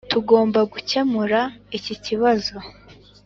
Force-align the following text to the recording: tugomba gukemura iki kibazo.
tugomba 0.11 0.59
gukemura 0.73 1.41
iki 1.77 1.95
kibazo. 2.05 2.55